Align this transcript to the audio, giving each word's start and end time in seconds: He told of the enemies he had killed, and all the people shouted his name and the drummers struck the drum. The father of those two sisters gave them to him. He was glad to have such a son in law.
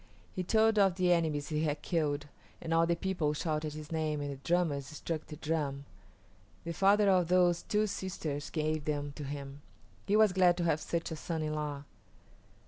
He 0.35 0.41
told 0.43 0.79
of 0.79 0.95
the 0.95 1.11
enemies 1.13 1.49
he 1.49 1.61
had 1.63 1.83
killed, 1.83 2.25
and 2.59 2.73
all 2.73 2.87
the 2.87 2.95
people 2.95 3.35
shouted 3.35 3.73
his 3.73 3.91
name 3.91 4.19
and 4.19 4.31
the 4.31 4.37
drummers 4.37 4.87
struck 4.87 5.27
the 5.27 5.35
drum. 5.35 5.85
The 6.63 6.73
father 6.73 7.07
of 7.07 7.27
those 7.27 7.61
two 7.61 7.85
sisters 7.85 8.49
gave 8.49 8.85
them 8.85 9.11
to 9.15 9.23
him. 9.23 9.61
He 10.07 10.15
was 10.15 10.33
glad 10.33 10.57
to 10.57 10.63
have 10.63 10.79
such 10.81 11.11
a 11.11 11.15
son 11.15 11.43
in 11.43 11.53
law. 11.53 11.83